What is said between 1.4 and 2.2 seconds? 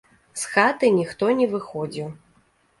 не выходзіў.